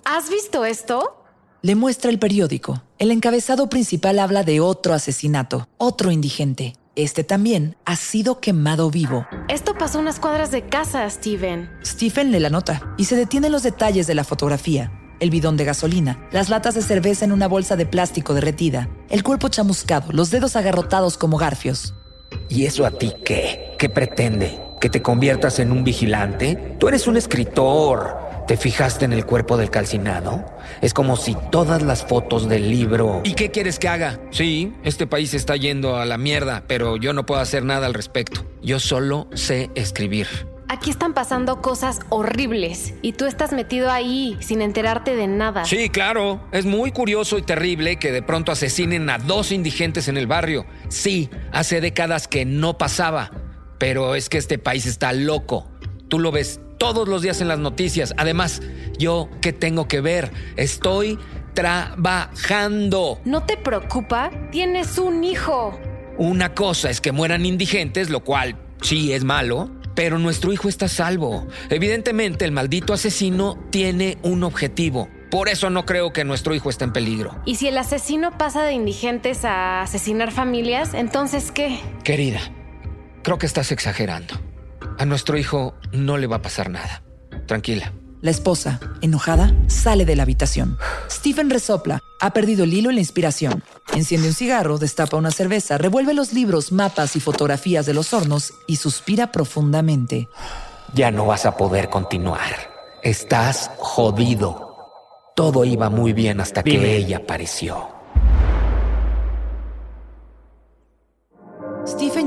¿Has 0.05 0.31
visto 0.31 0.65
esto? 0.65 1.25
Le 1.63 1.75
muestra 1.75 2.11
el 2.11 2.19
periódico. 2.19 2.83
El 2.99 3.11
encabezado 3.11 3.69
principal 3.69 4.19
habla 4.19 4.45
de 4.45 4.61
otro 4.61 4.95
asesinato, 4.95 5.69
otro 5.77 6.11
indigente. 6.11 6.75
Este 6.95 7.25
también 7.25 7.77
ha 7.85 7.97
sido 7.97 8.39
quemado 8.39 8.91
vivo. 8.91 9.27
Esto 9.49 9.75
pasó 9.77 9.99
unas 9.99 10.21
cuadras 10.21 10.53
de 10.53 10.67
casa, 10.67 11.09
Steven. 11.11 11.69
Stephen 11.85 12.31
le 12.31 12.39
la 12.39 12.51
nota 12.51 12.95
y 12.97 13.07
se 13.07 13.17
detiene 13.17 13.49
en 13.49 13.53
los 13.53 13.65
detalles 13.65 14.07
de 14.07 14.15
la 14.15 14.23
fotografía 14.23 14.93
el 15.21 15.31
bidón 15.31 15.57
de 15.57 15.65
gasolina, 15.65 16.29
las 16.33 16.49
latas 16.51 16.75
de 16.75 16.83
cerveza 16.83 17.25
en 17.25 17.33
una 17.33 17.49
bolsa 17.49 17.77
de 17.77 17.87
plástico 17.87 18.35
derretida, 18.35 18.91
el 19.09 19.23
cuerpo 19.23 19.49
chamuscado, 19.49 20.13
los 20.13 20.31
dedos 20.31 20.57
agarrotados 20.57 21.17
como 21.17 21.39
garfios. 21.39 21.95
¿Y 22.49 22.67
eso 22.67 22.85
a 22.85 22.91
ti 22.91 23.13
qué? 23.25 23.75
¿Qué 23.79 23.89
pretende? 23.89 24.64
¿Que 24.85 24.91
te 24.91 25.01
conviertas 25.01 25.61
en 25.61 25.73
un 25.73 25.83
vigilante? 25.83 26.77
Tú 26.79 26.89
eres 26.89 27.07
un 27.07 27.17
escritor. 27.17 28.19
¿Te 28.47 28.59
fijaste 28.59 29.07
en 29.07 29.15
el 29.15 29.25
cuerpo 29.25 29.57
del 29.57 29.71
calcinado? 29.71 30.45
Es 30.83 30.93
como 30.93 31.17
si 31.17 31.35
todas 31.51 31.81
las 31.81 32.05
fotos 32.05 32.51
del 32.51 32.69
libro... 32.69 33.23
¿Y 33.25 33.33
qué 33.33 33.51
quieres 33.51 33.79
que 33.79 33.89
haga? 33.89 34.21
Sí, 34.31 34.75
este 34.83 35.07
país 35.07 35.33
está 35.33 35.57
yendo 35.57 35.97
a 35.97 36.05
la 36.05 36.19
mierda, 36.19 36.65
pero 36.67 36.99
yo 36.99 37.15
no 37.15 37.25
puedo 37.25 37.41
hacer 37.41 37.65
nada 37.65 37.87
al 37.87 37.95
respecto. 37.95 38.45
Yo 38.63 38.79
solo 38.79 39.27
sé 39.33 39.71
escribir. 39.75 40.27
Aquí 40.69 40.91
están 40.91 41.15
pasando 41.15 41.63
cosas 41.63 42.01
horribles 42.11 42.93
y 43.01 43.13
tú 43.13 43.25
estás 43.25 43.53
metido 43.53 43.91
ahí 43.91 44.37
sin 44.41 44.61
enterarte 44.61 45.17
de 45.17 45.29
nada. 45.29 45.65
Sí, 45.65 45.89
claro. 45.89 46.43
Es 46.53 46.67
muy 46.67 46.91
curioso 46.91 47.39
y 47.39 47.43
terrible 47.43 47.97
que 47.97 48.13
de 48.13 48.21
pronto 48.21 48.53
asesinen 48.53 49.09
a 49.09 49.17
dos 49.17 49.51
indigentes 49.51 50.09
en 50.09 50.19
el 50.19 50.27
barrio. 50.27 50.67
Sí, 50.89 51.31
hace 51.53 51.81
décadas 51.81 52.29
que 52.29 52.45
no 52.45 52.77
pasaba. 52.77 53.31
Pero 53.85 54.15
es 54.15 54.31
que 54.31 54.39
este 54.39 54.57
país 54.57 54.87
está 54.87 55.13
loco. 55.13 55.67
Tú 56.09 56.19
lo 56.19 56.33
ves 56.33 56.59
todos 56.79 57.07
los 57.07 57.21
días 57.21 57.43
en 57.43 57.49
las 57.49 57.59
noticias. 57.59 58.15
Además, 58.17 58.63
yo, 58.99 59.29
¿qué 59.43 59.53
tengo 59.53 59.89
que 59.89 60.01
ver? 60.01 60.31
Estoy 60.57 61.19
trabajando. 61.53 63.21
¿No 63.27 63.43
te 63.43 63.59
preocupa? 63.59 64.31
Tienes 64.51 64.97
un 64.97 65.23
hijo. 65.23 65.79
Una 66.17 66.55
cosa 66.55 66.89
es 66.89 67.03
que 67.03 67.13
mueran 67.13 67.45
indigentes, 67.45 68.09
lo 68.09 68.25
cual 68.25 68.57
sí 68.81 69.13
es 69.13 69.23
malo, 69.23 69.71
pero 69.95 70.19
nuestro 70.19 70.51
hijo 70.51 70.71
está 70.71 70.89
salvo. 70.89 71.47
Evidentemente, 71.69 72.47
el 72.47 72.53
maldito 72.53 72.95
asesino 72.95 73.59
tiene 73.69 74.17
un 74.23 74.45
objetivo. 74.45 75.11
Por 75.31 75.51
eso 75.51 75.69
no 75.69 75.85
creo 75.85 76.11
que 76.11 76.25
nuestro 76.25 76.55
hijo 76.55 76.71
esté 76.71 76.85
en 76.85 76.95
peligro. 76.95 77.39
¿Y 77.45 77.57
si 77.57 77.69
el 77.69 77.77
asesino 77.77 78.39
pasa 78.39 78.65
de 78.65 78.73
indigentes 78.73 79.45
a 79.45 79.83
asesinar 79.83 80.33
familias, 80.33 80.95
entonces 80.95 81.53
qué? 81.53 81.81
Querida, 82.03 82.41
creo 83.25 83.39
que 83.39 83.47
estás 83.47 83.73
exagerando. 83.73 84.35
A 84.99 85.05
nuestro 85.05 85.37
hijo 85.37 85.75
no 85.91 86.19
le 86.19 86.29
va 86.29 86.37
a 86.37 86.43
pasar 86.43 86.71
nada. 86.71 87.03
Tranquila. 87.47 87.93
La 88.21 88.31
esposa, 88.31 88.81
enojada, 89.03 89.53
sale 89.67 90.05
de 90.05 90.15
la 90.17 90.23
habitación. 90.23 90.79
Stephen 91.11 91.51
resopla. 91.51 92.01
Ha 92.21 92.33
perdido 92.33 92.65
el 92.65 92.73
hilo 92.73 92.91
y 92.91 92.95
la 92.95 93.01
inspiración. 93.01 93.63
Enciende 93.93 94.29
un 94.29 94.35
cigarro, 94.35 94.79
destapa 94.79 95.17
una 95.17 95.31
cerveza, 95.31 95.77
revuelve 95.77 96.15
los 96.15 96.33
libros, 96.33 96.73
mapas 96.73 97.17
y 97.17 97.21
fotografías 97.21 97.85
de 97.85 97.93
los 97.93 98.15
hornos 98.15 98.55
y 98.67 98.77
suspira 98.77 99.33
profundamente. 99.33 100.29
Ya 100.95 101.11
no 101.11 101.27
vas 101.27 101.45
a 101.45 101.57
poder 101.57 101.91
continuar. 101.91 102.73
Estás 103.03 103.71
jodido. 103.77 104.79
Todo 105.35 105.65
iba 105.65 105.91
muy 105.91 106.13
bien 106.13 106.41
hasta 106.41 106.63
que 106.63 106.97
ella 106.97 107.19
apareció. 107.19 107.94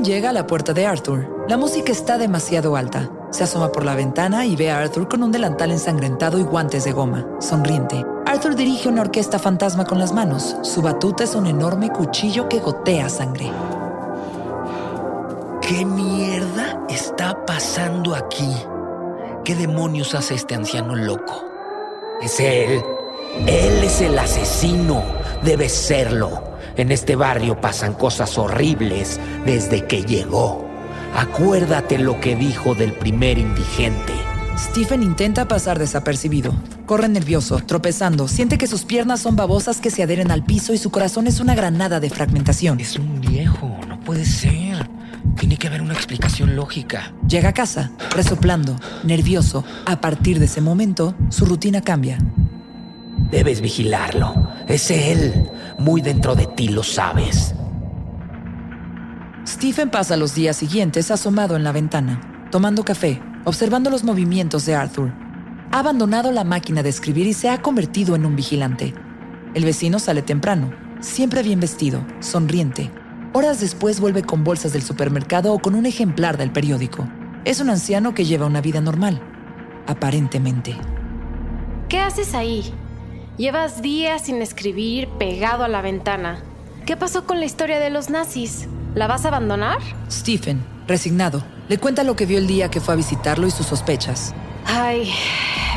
Llega 0.08 0.30
a 0.30 0.32
la 0.32 0.46
puerta 0.46 0.72
de 0.72 0.86
Arthur. 0.86 1.44
La 1.48 1.58
música 1.58 1.92
está 1.92 2.16
demasiado 2.16 2.76
alta. 2.76 3.10
Se 3.30 3.44
asoma 3.44 3.70
por 3.70 3.84
la 3.84 3.94
ventana 3.94 4.46
y 4.46 4.56
ve 4.56 4.70
a 4.70 4.78
Arthur 4.78 5.06
con 5.06 5.22
un 5.22 5.30
delantal 5.30 5.70
ensangrentado 5.70 6.38
y 6.38 6.44
guantes 6.44 6.84
de 6.84 6.92
goma, 6.92 7.26
sonriente. 7.40 8.06
Arthur 8.24 8.56
dirige 8.56 8.88
una 8.88 9.02
orquesta 9.02 9.38
fantasma 9.38 9.84
con 9.84 9.98
las 9.98 10.14
manos. 10.14 10.56
Su 10.62 10.80
batuta 10.80 11.24
es 11.24 11.34
un 11.34 11.46
enorme 11.46 11.90
cuchillo 11.90 12.48
que 12.48 12.58
gotea 12.58 13.10
sangre. 13.10 13.52
¿Qué 15.60 15.84
mierda 15.84 16.86
está 16.88 17.44
pasando 17.44 18.14
aquí? 18.14 18.50
¿Qué 19.44 19.54
demonios 19.54 20.14
hace 20.14 20.36
este 20.36 20.54
anciano 20.54 20.96
loco? 20.96 21.44
Es 22.22 22.40
él. 22.40 22.82
Él 23.46 23.84
es 23.84 24.00
el 24.00 24.18
asesino. 24.18 25.02
Debe 25.42 25.68
serlo. 25.68 26.47
En 26.78 26.92
este 26.92 27.16
barrio 27.16 27.60
pasan 27.60 27.92
cosas 27.92 28.38
horribles 28.38 29.18
desde 29.44 29.84
que 29.86 30.04
llegó. 30.04 30.64
Acuérdate 31.12 31.98
lo 31.98 32.20
que 32.20 32.36
dijo 32.36 32.76
del 32.76 32.92
primer 32.92 33.36
indigente. 33.36 34.12
Stephen 34.56 35.02
intenta 35.02 35.48
pasar 35.48 35.80
desapercibido. 35.80 36.54
Corre 36.86 37.08
nervioso, 37.08 37.58
tropezando. 37.58 38.28
Siente 38.28 38.58
que 38.58 38.68
sus 38.68 38.84
piernas 38.84 39.18
son 39.18 39.34
babosas 39.34 39.80
que 39.80 39.90
se 39.90 40.04
adhieren 40.04 40.30
al 40.30 40.44
piso 40.44 40.72
y 40.72 40.78
su 40.78 40.92
corazón 40.92 41.26
es 41.26 41.40
una 41.40 41.56
granada 41.56 41.98
de 41.98 42.10
fragmentación. 42.10 42.78
Es 42.78 42.96
un 42.96 43.20
viejo, 43.20 43.76
no 43.88 43.98
puede 43.98 44.24
ser. 44.24 44.88
Tiene 45.36 45.56
que 45.56 45.66
haber 45.66 45.82
una 45.82 45.94
explicación 45.94 46.54
lógica. 46.54 47.12
Llega 47.28 47.48
a 47.48 47.54
casa, 47.54 47.90
resoplando, 48.14 48.78
nervioso. 49.02 49.64
A 49.84 50.00
partir 50.00 50.38
de 50.38 50.44
ese 50.44 50.60
momento, 50.60 51.16
su 51.30 51.44
rutina 51.44 51.80
cambia. 51.80 52.18
Debes 53.32 53.60
vigilarlo. 53.60 54.48
Es 54.68 54.92
él. 54.92 55.50
Muy 55.78 56.00
dentro 56.00 56.34
de 56.34 56.46
ti 56.46 56.68
lo 56.68 56.82
sabes. 56.82 57.54
Stephen 59.46 59.90
pasa 59.90 60.16
los 60.16 60.34
días 60.34 60.56
siguientes 60.56 61.10
asomado 61.12 61.54
en 61.54 61.62
la 61.62 61.70
ventana, 61.70 62.48
tomando 62.50 62.84
café, 62.84 63.22
observando 63.44 63.88
los 63.88 64.02
movimientos 64.02 64.66
de 64.66 64.74
Arthur. 64.74 65.12
Ha 65.70 65.78
abandonado 65.78 66.32
la 66.32 66.42
máquina 66.42 66.82
de 66.82 66.88
escribir 66.88 67.28
y 67.28 67.32
se 67.32 67.48
ha 67.48 67.62
convertido 67.62 68.16
en 68.16 68.26
un 68.26 68.34
vigilante. 68.34 68.92
El 69.54 69.64
vecino 69.64 70.00
sale 70.00 70.22
temprano, 70.22 70.72
siempre 71.00 71.44
bien 71.44 71.60
vestido, 71.60 72.04
sonriente. 72.18 72.90
Horas 73.32 73.60
después 73.60 74.00
vuelve 74.00 74.22
con 74.22 74.42
bolsas 74.42 74.72
del 74.72 74.82
supermercado 74.82 75.52
o 75.52 75.60
con 75.60 75.76
un 75.76 75.86
ejemplar 75.86 76.38
del 76.38 76.50
periódico. 76.50 77.08
Es 77.44 77.60
un 77.60 77.70
anciano 77.70 78.14
que 78.14 78.24
lleva 78.24 78.46
una 78.46 78.60
vida 78.60 78.80
normal, 78.80 79.22
aparentemente. 79.86 80.76
¿Qué 81.88 82.00
haces 82.00 82.34
ahí? 82.34 82.74
Llevas 83.38 83.82
días 83.82 84.22
sin 84.22 84.42
escribir, 84.42 85.06
pegado 85.16 85.62
a 85.62 85.68
la 85.68 85.80
ventana. 85.80 86.42
¿Qué 86.86 86.96
pasó 86.96 87.24
con 87.24 87.38
la 87.38 87.46
historia 87.46 87.78
de 87.78 87.88
los 87.88 88.10
nazis? 88.10 88.66
¿La 88.96 89.06
vas 89.06 89.24
a 89.24 89.28
abandonar? 89.28 89.78
Stephen, 90.10 90.60
resignado, 90.88 91.44
le 91.68 91.78
cuenta 91.78 92.02
lo 92.02 92.16
que 92.16 92.26
vio 92.26 92.38
el 92.38 92.48
día 92.48 92.68
que 92.68 92.80
fue 92.80 92.94
a 92.94 92.96
visitarlo 92.96 93.46
y 93.46 93.52
sus 93.52 93.66
sospechas. 93.66 94.34
Ay, 94.64 95.12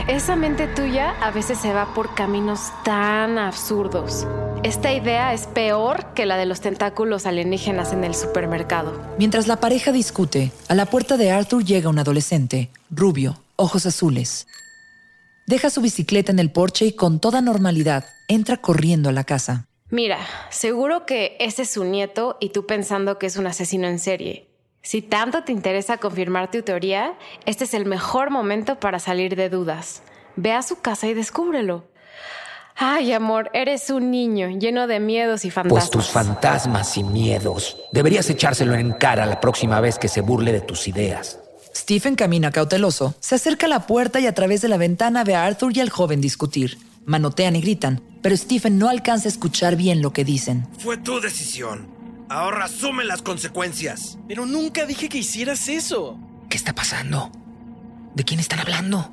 esa 0.08 0.36
mente 0.36 0.66
tuya 0.66 1.12
a 1.22 1.30
veces 1.30 1.60
se 1.60 1.72
va 1.72 1.94
por 1.94 2.16
caminos 2.16 2.72
tan 2.84 3.38
absurdos. 3.38 4.26
Esta 4.64 4.92
idea 4.92 5.32
es 5.36 5.46
peor 5.46 6.16
que 6.16 6.26
la 6.26 6.38
de 6.38 6.48
los 6.48 6.62
tentáculos 6.62 7.28
alienígenas 7.28 7.94
en 7.94 8.04
el 8.04 8.16
supermercado. 8.16 9.00
Mientras 9.20 9.46
la 9.46 9.58
pareja 9.58 9.92
discute, 9.92 10.52
a 10.68 10.74
la 10.74 10.88
puerta 10.88 11.16
de 11.16 11.30
Arthur 11.30 11.64
llega 11.64 11.90
un 11.90 12.00
adolescente, 12.00 12.72
rubio, 12.90 13.38
ojos 13.56 13.86
azules. 13.86 14.48
Deja 15.52 15.70
su 15.70 15.82
bicicleta 15.82 16.32
en 16.32 16.40
el 16.40 16.50
porche 16.50 16.86
y 16.86 16.94
con 16.94 17.20
toda 17.20 17.42
normalidad 17.42 18.06
entra 18.30 18.56
corriendo 18.56 19.10
a 19.10 19.12
la 19.12 19.26
casa. 19.26 19.68
Mira, 19.90 20.18
seguro 20.50 21.06
que 21.06 21.36
ese 21.42 21.64
es 21.64 21.72
su 21.72 21.84
nieto 21.84 22.38
y 22.40 22.52
tú 22.52 22.66
pensando 22.66 23.20
que 23.20 23.26
es 23.26 23.36
un 23.36 23.46
asesino 23.48 23.90
en 23.90 24.00
serie. 24.00 24.48
Si 24.82 25.02
tanto 25.02 25.44
te 25.44 25.52
interesa 25.52 25.98
confirmar 25.98 26.50
tu 26.52 26.62
teoría, 26.62 27.16
este 27.46 27.66
es 27.66 27.74
el 27.74 27.86
mejor 27.86 28.30
momento 28.30 28.80
para 28.80 29.00
salir 29.00 29.36
de 29.36 29.50
dudas. 29.50 30.04
Ve 30.38 30.54
a 30.54 30.62
su 30.62 30.80
casa 30.80 31.08
y 31.08 31.14
descúbrelo. 31.14 31.84
Ay, 32.78 33.12
amor, 33.12 33.50
eres 33.52 33.90
un 33.90 34.10
niño 34.10 34.48
lleno 34.58 34.88
de 34.88 35.02
miedos 35.02 35.44
y 35.44 35.52
fantasmas. 35.52 35.90
Pues 35.90 35.92
tus 35.92 36.14
fantasmas 36.14 36.96
y 36.96 37.04
miedos. 37.04 37.76
Deberías 37.92 38.30
echárselo 38.30 38.74
en 38.76 38.94
cara 38.94 39.26
la 39.26 39.42
próxima 39.42 39.82
vez 39.82 40.00
que 40.00 40.08
se 40.08 40.22
burle 40.22 40.54
de 40.54 40.62
tus 40.62 40.88
ideas. 40.88 41.42
Stephen 41.76 42.16
camina 42.16 42.52
cauteloso, 42.52 43.16
se 43.20 43.36
acerca 43.36 43.66
a 43.66 43.70
la 43.70 43.88
puerta 43.88 44.20
y 44.20 44.28
a 44.28 44.34
través 44.34 44.62
de 44.62 44.68
la 44.68 44.78
ventana 44.78 45.24
ve 45.24 45.36
a 45.36 45.46
Arthur 45.46 45.76
y 45.76 45.80
al 45.80 45.90
joven 45.90 46.22
discutir. 46.22 46.78
Manotean 47.06 47.56
y 47.56 47.62
gritan, 47.62 48.02
pero 48.22 48.36
Stephen 48.36 48.78
no 48.78 48.90
alcanza 48.90 49.28
a 49.28 49.32
escuchar 49.32 49.76
bien 49.76 50.02
lo 50.02 50.14
que 50.14 50.26
dicen. 50.26 50.68
Fue 50.80 50.98
tu 50.98 51.20
decisión. 51.20 51.90
Ahora 52.30 52.66
asume 52.66 53.04
las 53.04 53.22
consecuencias. 53.22 54.18
Pero 54.28 54.46
nunca 54.46 54.86
dije 54.86 55.10
que 55.10 55.18
hicieras 55.18 55.68
eso. 55.68 56.18
¿Qué 56.50 56.58
está 56.58 56.74
pasando? 56.74 57.32
¿De 58.16 58.24
quién 58.24 58.40
están 58.40 58.60
hablando? 58.60 59.12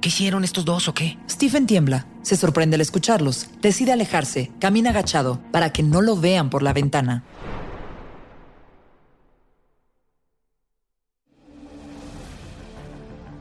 ¿Qué 0.00 0.08
hicieron 0.08 0.44
estos 0.44 0.64
dos 0.64 0.88
o 0.88 0.94
qué? 0.94 1.18
Stephen 1.28 1.66
tiembla, 1.66 2.06
se 2.22 2.36
sorprende 2.36 2.76
al 2.76 2.80
escucharlos, 2.80 3.48
decide 3.60 3.92
alejarse, 3.92 4.52
camina 4.60 4.90
agachado 4.90 5.40
para 5.50 5.72
que 5.72 5.82
no 5.82 6.00
lo 6.00 6.16
vean 6.16 6.50
por 6.50 6.62
la 6.62 6.72
ventana. 6.72 7.24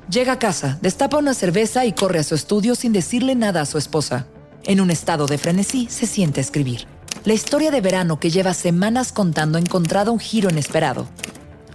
Llega 0.10 0.34
a 0.34 0.40
casa, 0.40 0.80
destapa 0.82 1.18
una 1.18 1.34
cerveza 1.34 1.86
y 1.86 1.92
corre 1.92 2.20
a 2.20 2.24
su 2.24 2.34
estudio 2.34 2.76
sin 2.76 2.94
decirle 2.94 3.36
nada 3.36 3.60
a 3.60 3.66
su 3.66 3.78
esposa. 3.78 4.26
En 4.64 4.80
un 4.80 4.90
estado 4.90 5.26
de 5.26 5.38
frenesí, 5.38 5.88
se 5.90 6.08
siente 6.08 6.40
escribir. 6.40 6.88
La 7.26 7.34
historia 7.34 7.72
de 7.72 7.82
verano 7.82 8.18
que 8.18 8.30
lleva 8.30 8.54
semanas 8.54 9.12
contando 9.12 9.58
ha 9.58 9.62
encontrado 9.62 10.14
un 10.14 10.20
giro 10.20 10.50
inesperado. 10.50 11.10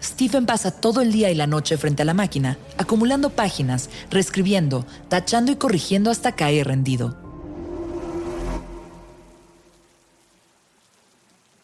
Stephen 0.03 0.47
pasa 0.47 0.71
todo 0.71 1.03
el 1.03 1.13
día 1.13 1.31
y 1.31 1.35
la 1.35 1.47
noche 1.47 1.77
frente 1.77 2.03
a 2.03 2.05
la 2.07 2.15
máquina, 2.15 2.57
acumulando 2.79 3.29
páginas, 3.31 3.91
reescribiendo, 4.11 4.87
tachando 5.11 5.53
y 5.53 5.57
corrigiendo 5.57 6.11
hasta 6.11 6.33
caer 6.33 6.69
rendido. 6.69 7.19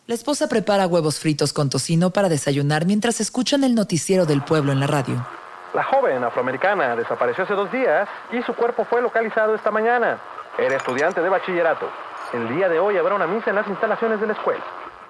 La 0.07 0.15
esposa 0.15 0.49
prepara 0.49 0.87
huevos 0.87 1.19
fritos 1.19 1.55
con 1.55 1.71
tocino 1.71 2.11
para 2.11 2.29
desayunar 2.29 2.85
mientras 2.85 3.23
escuchan 3.23 3.65
el 3.65 3.75
noticiero 3.75 4.27
del 4.27 4.45
pueblo 4.45 4.73
en 4.73 4.81
la 4.81 4.87
radio. 4.87 5.27
La 5.75 5.85
joven 5.85 6.25
afroamericana 6.25 6.97
desapareció 6.97 7.45
hace 7.45 7.55
dos 7.55 7.71
días 7.71 8.09
y 8.33 8.43
su 8.43 8.55
cuerpo 8.55 8.85
fue 8.85 9.03
localizado 9.03 9.55
esta 9.55 9.71
mañana. 9.71 10.19
Era 10.57 10.77
estudiante 10.77 11.21
de 11.21 11.29
bachillerato. 11.29 11.89
El 12.33 12.49
día 12.49 12.69
de 12.69 12.79
hoy 12.79 12.97
habrá 12.97 13.15
una 13.15 13.27
misa 13.27 13.51
en 13.51 13.57
las 13.57 13.69
instalaciones 13.69 14.21
de 14.21 14.27
la 14.27 14.33
escuela. 14.33 14.65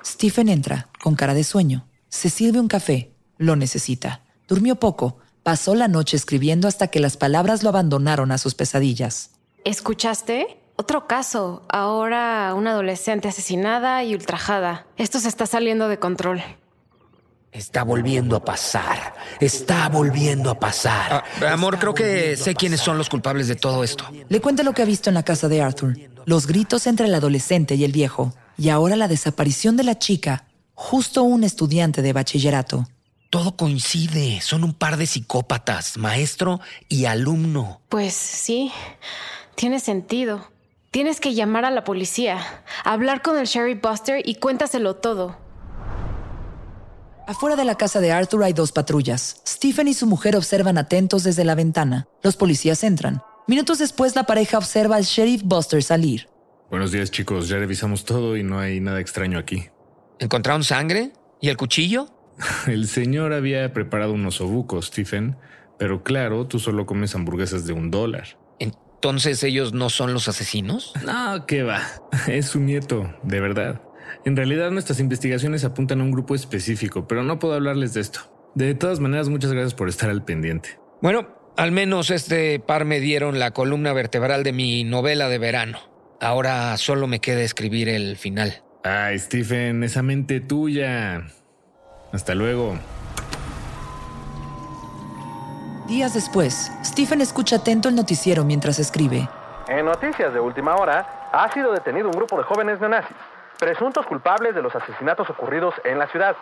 Stephen 0.04 0.48
entra, 0.48 0.88
con 1.02 1.14
cara 1.14 1.34
de 1.34 1.44
sueño. 1.44 1.86
Se 2.08 2.28
sirve 2.28 2.60
un 2.60 2.68
café. 2.68 3.12
Lo 3.36 3.54
necesita. 3.54 4.22
Durmió 4.48 4.76
poco, 4.76 5.18
pasó 5.42 5.74
la 5.74 5.88
noche 5.88 6.16
escribiendo 6.16 6.66
hasta 6.66 6.88
que 6.88 7.00
las 7.00 7.16
palabras 7.16 7.62
lo 7.62 7.68
abandonaron 7.68 8.32
a 8.32 8.38
sus 8.38 8.54
pesadillas. 8.54 9.32
¿Escuchaste? 9.64 10.60
Otro 10.76 11.06
caso. 11.06 11.62
Ahora 11.68 12.52
una 12.54 12.70
adolescente 12.70 13.28
asesinada 13.28 14.02
y 14.04 14.14
ultrajada. 14.14 14.86
Esto 14.96 15.18
se 15.20 15.28
está 15.28 15.46
saliendo 15.46 15.88
de 15.88 15.98
control. 15.98 16.42
Está 17.58 17.82
volviendo 17.82 18.36
a 18.36 18.44
pasar. 18.44 19.14
Está 19.40 19.88
volviendo 19.88 20.48
a 20.48 20.60
pasar. 20.60 21.24
Ah, 21.42 21.52
amor, 21.52 21.80
creo 21.80 21.92
que 21.92 22.36
sé 22.36 22.54
quiénes 22.54 22.80
son 22.80 22.96
los 22.96 23.08
culpables 23.08 23.48
de 23.48 23.56
todo 23.56 23.82
esto. 23.82 24.04
Le 24.28 24.40
cuenta 24.40 24.62
lo 24.62 24.72
que 24.72 24.82
ha 24.82 24.84
visto 24.84 25.10
en 25.10 25.14
la 25.14 25.24
casa 25.24 25.48
de 25.48 25.60
Arthur. 25.60 25.96
Los 26.24 26.46
gritos 26.46 26.86
entre 26.86 27.06
el 27.06 27.14
adolescente 27.16 27.74
y 27.74 27.82
el 27.82 27.90
viejo. 27.90 28.32
Y 28.56 28.68
ahora 28.68 28.94
la 28.94 29.08
desaparición 29.08 29.76
de 29.76 29.82
la 29.82 29.98
chica, 29.98 30.44
justo 30.74 31.24
un 31.24 31.42
estudiante 31.42 32.00
de 32.00 32.12
bachillerato. 32.12 32.86
Todo 33.28 33.56
coincide. 33.56 34.40
Son 34.40 34.62
un 34.62 34.72
par 34.72 34.96
de 34.96 35.06
psicópatas, 35.06 35.98
maestro 35.98 36.60
y 36.88 37.06
alumno. 37.06 37.80
Pues 37.88 38.14
sí, 38.14 38.70
tiene 39.56 39.80
sentido. 39.80 40.48
Tienes 40.92 41.18
que 41.18 41.34
llamar 41.34 41.64
a 41.64 41.72
la 41.72 41.82
policía, 41.82 42.62
hablar 42.84 43.20
con 43.20 43.36
el 43.36 43.46
Sheriff 43.46 43.82
Buster 43.82 44.22
y 44.24 44.36
cuéntaselo 44.36 44.94
todo. 44.94 45.47
Afuera 47.28 47.56
de 47.56 47.66
la 47.66 47.74
casa 47.74 48.00
de 48.00 48.10
Arthur 48.10 48.42
hay 48.42 48.54
dos 48.54 48.72
patrullas. 48.72 49.42
Stephen 49.46 49.86
y 49.86 49.92
su 49.92 50.06
mujer 50.06 50.34
observan 50.34 50.78
atentos 50.78 51.24
desde 51.24 51.44
la 51.44 51.54
ventana. 51.54 52.08
Los 52.22 52.36
policías 52.36 52.82
entran. 52.82 53.20
Minutos 53.46 53.78
después, 53.78 54.16
la 54.16 54.24
pareja 54.24 54.56
observa 54.56 54.96
al 54.96 55.02
sheriff 55.04 55.42
Buster 55.44 55.82
salir. 55.82 56.26
Buenos 56.70 56.90
días, 56.90 57.10
chicos. 57.10 57.50
Ya 57.50 57.58
revisamos 57.58 58.06
todo 58.06 58.34
y 58.38 58.42
no 58.42 58.58
hay 58.58 58.80
nada 58.80 58.98
extraño 59.00 59.38
aquí. 59.38 59.68
¿Encontraron 60.18 60.64
sangre? 60.64 61.12
¿Y 61.42 61.50
el 61.50 61.58
cuchillo? 61.58 62.08
el 62.66 62.88
señor 62.88 63.34
había 63.34 63.74
preparado 63.74 64.14
unos 64.14 64.40
obucos, 64.40 64.86
Stephen. 64.86 65.36
Pero 65.78 66.02
claro, 66.02 66.46
tú 66.46 66.58
solo 66.58 66.86
comes 66.86 67.14
hamburguesas 67.14 67.66
de 67.66 67.74
un 67.74 67.90
dólar. 67.90 68.38
¿Entonces 68.58 69.42
ellos 69.42 69.74
no 69.74 69.90
son 69.90 70.14
los 70.14 70.28
asesinos? 70.28 70.94
No, 71.04 71.44
qué 71.44 71.62
va. 71.62 71.82
Es 72.26 72.46
su 72.46 72.60
nieto, 72.60 73.12
de 73.22 73.40
verdad. 73.40 73.82
En 74.24 74.36
realidad 74.36 74.70
nuestras 74.70 75.00
investigaciones 75.00 75.64
apuntan 75.64 76.00
a 76.00 76.04
un 76.04 76.10
grupo 76.10 76.34
específico, 76.34 77.06
pero 77.06 77.22
no 77.22 77.38
puedo 77.38 77.54
hablarles 77.54 77.94
de 77.94 78.00
esto. 78.00 78.20
De 78.54 78.74
todas 78.74 79.00
maneras, 79.00 79.28
muchas 79.28 79.52
gracias 79.52 79.74
por 79.74 79.88
estar 79.88 80.10
al 80.10 80.24
pendiente. 80.24 80.78
Bueno, 81.00 81.28
al 81.56 81.72
menos 81.72 82.10
este 82.10 82.58
par 82.60 82.84
me 82.84 83.00
dieron 83.00 83.38
la 83.38 83.52
columna 83.52 83.92
vertebral 83.92 84.42
de 84.42 84.52
mi 84.52 84.84
novela 84.84 85.28
de 85.28 85.38
verano. 85.38 85.78
Ahora 86.20 86.76
solo 86.76 87.06
me 87.06 87.20
queda 87.20 87.42
escribir 87.42 87.88
el 87.88 88.16
final. 88.16 88.62
Ay, 88.84 89.18
Stephen, 89.18 89.84
esa 89.84 90.02
mente 90.02 90.40
tuya. 90.40 91.22
Hasta 92.12 92.34
luego. 92.34 92.78
Días 95.86 96.14
después, 96.14 96.70
Stephen 96.84 97.20
escucha 97.20 97.56
atento 97.56 97.88
el 97.88 97.94
noticiero 97.94 98.44
mientras 98.44 98.78
escribe. 98.78 99.28
En 99.68 99.84
noticias 99.84 100.32
de 100.32 100.40
última 100.40 100.76
hora, 100.76 101.28
ha 101.32 101.52
sido 101.52 101.72
detenido 101.72 102.08
un 102.08 102.12
grupo 102.12 102.38
de 102.38 102.44
jóvenes 102.44 102.80
neonazis 102.80 103.16
presuntos 103.58 104.06
culpables 104.06 104.54
de 104.54 104.62
los 104.62 104.74
asesinatos 104.74 105.28
ocurridos 105.28 105.74
en 105.84 105.98
la 105.98 106.08
ciudad. 106.08 106.36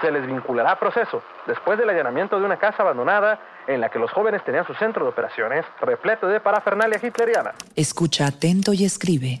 Se 0.00 0.10
les 0.10 0.26
vinculará 0.26 0.72
a 0.72 0.78
proceso 0.78 1.22
después 1.46 1.78
del 1.78 1.90
allanamiento 1.90 2.38
de 2.38 2.46
una 2.46 2.58
casa 2.58 2.82
abandonada 2.82 3.38
en 3.66 3.80
la 3.80 3.90
que 3.90 3.98
los 3.98 4.10
jóvenes 4.10 4.42
tenían 4.44 4.66
su 4.66 4.72
centro 4.74 5.04
de 5.04 5.10
operaciones 5.10 5.64
repleto 5.80 6.26
de 6.26 6.40
parafernalia 6.40 6.98
hitleriana. 7.02 7.52
Escucha 7.76 8.26
atento 8.26 8.72
y 8.72 8.84
escribe. 8.84 9.40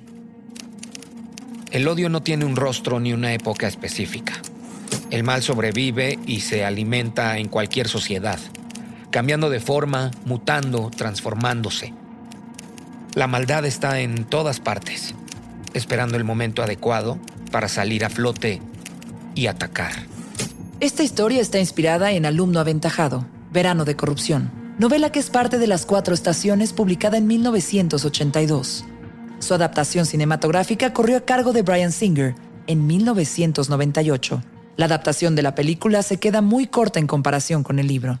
El 1.70 1.88
odio 1.88 2.10
no 2.10 2.22
tiene 2.22 2.44
un 2.44 2.56
rostro 2.56 3.00
ni 3.00 3.12
una 3.12 3.32
época 3.32 3.68
específica. 3.68 4.34
El 5.10 5.22
mal 5.22 5.42
sobrevive 5.42 6.18
y 6.26 6.40
se 6.40 6.64
alimenta 6.64 7.38
en 7.38 7.48
cualquier 7.48 7.88
sociedad, 7.88 8.38
cambiando 9.10 9.48
de 9.48 9.60
forma, 9.60 10.10
mutando, 10.26 10.90
transformándose. 10.90 11.94
La 13.14 13.28
maldad 13.28 13.64
está 13.64 14.00
en 14.00 14.24
todas 14.24 14.60
partes 14.60 15.14
esperando 15.74 16.16
el 16.16 16.24
momento 16.24 16.62
adecuado 16.62 17.18
para 17.50 17.68
salir 17.68 18.04
a 18.04 18.10
flote 18.10 18.60
y 19.34 19.46
atacar. 19.46 19.92
Esta 20.80 21.02
historia 21.02 21.40
está 21.40 21.58
inspirada 21.58 22.12
en 22.12 22.26
Alumno 22.26 22.60
Aventajado, 22.60 23.26
Verano 23.52 23.84
de 23.84 23.96
Corrupción, 23.96 24.50
novela 24.78 25.12
que 25.12 25.18
es 25.18 25.30
parte 25.30 25.58
de 25.58 25.66
las 25.66 25.84
cuatro 25.84 26.14
estaciones 26.14 26.72
publicada 26.72 27.18
en 27.18 27.26
1982. 27.26 28.84
Su 29.40 29.54
adaptación 29.54 30.06
cinematográfica 30.06 30.92
corrió 30.92 31.18
a 31.18 31.20
cargo 31.20 31.52
de 31.52 31.62
Brian 31.62 31.92
Singer 31.92 32.34
en 32.66 32.86
1998. 32.86 34.42
La 34.76 34.86
adaptación 34.86 35.34
de 35.34 35.42
la 35.42 35.54
película 35.54 36.02
se 36.02 36.18
queda 36.18 36.40
muy 36.40 36.66
corta 36.66 36.98
en 36.98 37.06
comparación 37.06 37.62
con 37.62 37.78
el 37.78 37.86
libro. 37.86 38.20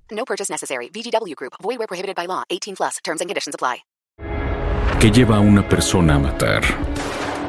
No 0.11 0.23
purchase 0.25 0.49
necessary. 0.49 0.89
VGW 0.89 1.35
Group. 1.35 1.53
Void 1.61 1.79
where 1.79 1.87
prohibited 1.87 2.15
by 2.15 2.27
law. 2.27 2.43
18 2.49 2.75
plus. 2.77 2.99
Terms 3.03 3.21
and 3.21 3.29
conditions 3.29 3.55
apply. 3.55 3.83
¿Qué 4.99 5.09
lleva 5.09 5.37
a 5.37 5.39
una 5.39 5.67
persona 5.67 6.13
a 6.13 6.19
matar? 6.19 6.61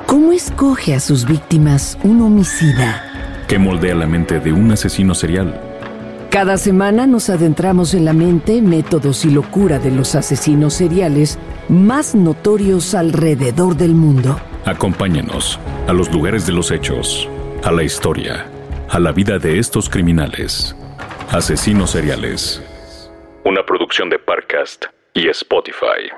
¿Cómo 0.07 0.33
escoge 0.33 0.95
a 0.95 1.01
sus 1.01 1.27
víctimas 1.27 1.99
un 2.03 2.23
homicida? 2.23 3.45
¿Qué 3.47 3.59
moldea 3.59 3.95
la 3.95 4.07
mente 4.07 4.41
de 4.41 4.53
un 4.53 4.73
asesino 4.73 5.15
serial? 5.15 5.61
Cada 6.31 6.57
semana 6.57 7.07
nos 7.07 7.29
adentramos 7.29 7.93
en 7.93 8.07
la 8.07 8.15
mente, 8.15 8.63
métodos 8.63 9.27
y 9.27 9.31
locura 9.31 9.79
de 9.79 9.91
los 9.91 10.15
asesinos 10.15 10.73
seriales 10.73 11.39
más 11.69 12.15
notorios 12.15 12.95
alrededor 12.95 13.77
del 13.77 13.95
mundo. 13.95 14.41
Acompáñenos 14.65 15.59
a 15.89 15.93
los 15.93 16.11
lugares 16.11 16.47
de 16.47 16.53
los 16.53 16.71
hechos, 16.71 17.29
a 17.65 17.71
la 17.71 17.83
historia, 17.83 18.47
a 18.89 18.99
la 18.99 19.13
vida 19.13 19.39
de 19.39 19.59
estos 19.59 19.91
criminales. 19.91 20.75
Asesinos 21.33 21.93
seriales. 21.93 22.63
Una 23.47 23.65
producción 23.65 24.11
de 24.11 24.19
Parcast 24.19 24.85
y 25.15 25.29
Spotify. 25.29 26.11